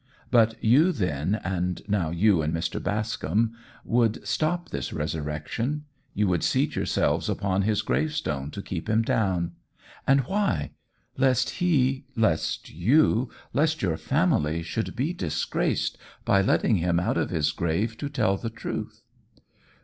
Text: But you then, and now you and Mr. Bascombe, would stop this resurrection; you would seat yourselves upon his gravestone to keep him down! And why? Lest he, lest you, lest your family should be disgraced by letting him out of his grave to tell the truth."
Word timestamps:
But 0.31 0.55
you 0.63 0.91
then, 0.91 1.35
and 1.43 1.83
now 1.87 2.09
you 2.09 2.41
and 2.41 2.51
Mr. 2.51 2.81
Bascombe, 2.81 3.51
would 3.85 4.27
stop 4.27 4.69
this 4.69 4.91
resurrection; 4.91 5.85
you 6.15 6.27
would 6.27 6.41
seat 6.41 6.75
yourselves 6.75 7.29
upon 7.29 7.61
his 7.61 7.83
gravestone 7.83 8.49
to 8.49 8.63
keep 8.63 8.89
him 8.89 9.03
down! 9.03 9.51
And 10.07 10.21
why? 10.21 10.71
Lest 11.17 11.51
he, 11.61 12.05
lest 12.15 12.71
you, 12.73 13.29
lest 13.53 13.83
your 13.83 13.95
family 13.95 14.63
should 14.63 14.95
be 14.95 15.13
disgraced 15.13 15.99
by 16.25 16.41
letting 16.41 16.77
him 16.77 16.99
out 16.99 17.19
of 17.19 17.29
his 17.29 17.51
grave 17.51 17.95
to 17.99 18.09
tell 18.09 18.37
the 18.37 18.49
truth." 18.49 19.03